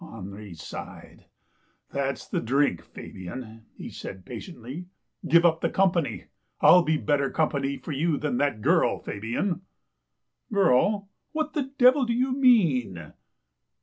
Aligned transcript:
Henri 0.03 0.55
sighed." 0.55 1.25
That's 1.93 2.27
the 2.27 2.39
drink, 2.41 2.81
Fabian," 2.83 3.67
he 3.77 3.91
said 3.91 4.25
patiently." 4.25 4.87
Give 5.29 5.45
up 5.45 5.61
the 5.61 5.69
company. 5.69 6.23
Ell 6.59 6.81
be 6.81 6.97
better 6.97 7.29
company 7.29 7.77
for 7.77 7.91
you 7.91 8.17
than 8.17 8.37
that 8.37 8.63
girl, 8.63 8.97
Fabian."" 9.03 9.61
Girl? 10.51 11.07
What 11.33 11.53
the 11.53 11.71
devil 11.77 12.05
do 12.05 12.13
you 12.13 12.31
mean! 12.35 13.13